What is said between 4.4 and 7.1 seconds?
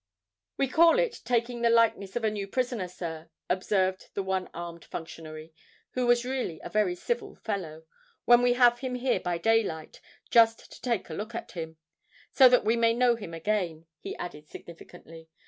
armed functionary, who was really a very